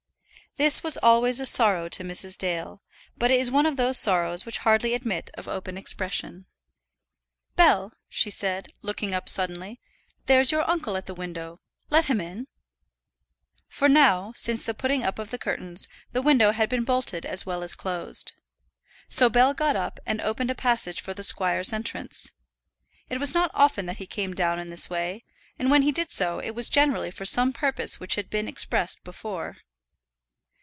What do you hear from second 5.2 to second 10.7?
of open expression. "Bell," she said, looking up suddenly; "there's your